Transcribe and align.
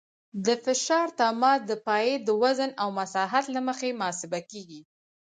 د 0.45 0.47
فشار 0.63 1.07
تماس 1.19 1.59
د 1.69 1.71
پایې 1.85 2.15
د 2.27 2.29
وزن 2.43 2.71
او 2.81 2.87
مساحت 2.99 3.45
له 3.55 3.61
مخې 3.67 3.89
محاسبه 3.99 4.39
کیږي 4.51 4.81